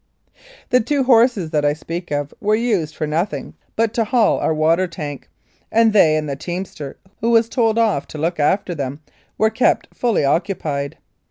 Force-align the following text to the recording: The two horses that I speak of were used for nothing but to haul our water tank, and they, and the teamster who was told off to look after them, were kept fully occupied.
The 0.71 0.79
two 0.79 1.03
horses 1.03 1.51
that 1.51 1.63
I 1.63 1.73
speak 1.73 2.09
of 2.09 2.33
were 2.41 2.55
used 2.55 2.95
for 2.95 3.05
nothing 3.05 3.53
but 3.75 3.93
to 3.93 4.03
haul 4.03 4.39
our 4.39 4.51
water 4.51 4.87
tank, 4.87 5.29
and 5.71 5.93
they, 5.93 6.15
and 6.15 6.27
the 6.27 6.35
teamster 6.35 6.97
who 7.19 7.29
was 7.29 7.47
told 7.47 7.77
off 7.77 8.07
to 8.07 8.17
look 8.17 8.39
after 8.39 8.73
them, 8.73 8.99
were 9.37 9.51
kept 9.51 9.93
fully 9.93 10.25
occupied. 10.25 10.97